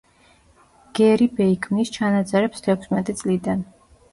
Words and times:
გერიბეი 0.99 1.53
ქმნის 1.67 1.93
ჩანაწერებს 1.99 2.67
თექვსმეტი 2.69 3.17
წლიდან. 3.21 3.63